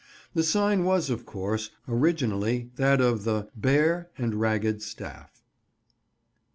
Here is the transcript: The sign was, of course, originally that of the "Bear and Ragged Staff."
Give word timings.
The 0.33 0.41
sign 0.41 0.83
was, 0.83 1.11
of 1.11 1.27
course, 1.27 1.69
originally 1.87 2.71
that 2.77 2.99
of 2.99 3.23
the 3.23 3.49
"Bear 3.55 4.09
and 4.17 4.33
Ragged 4.33 4.81
Staff." 4.81 5.43